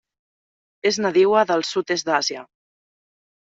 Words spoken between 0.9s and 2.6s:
És nadiua del sud-est d'Àsia.